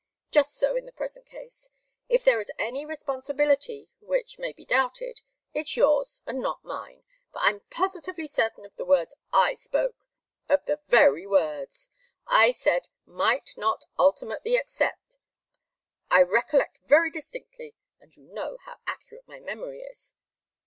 [0.31, 1.69] Just so in the present case.
[2.09, 5.21] If there is any responsibility, which may be doubted,
[5.53, 10.07] it's yours and not mine, for I'm positively certain of the words I spoke
[10.49, 11.87] of the very words.
[12.25, 15.17] I said 'might not ultimately accept'
[16.09, 20.15] I recollect very distinctly, and you know how accurate my memory is."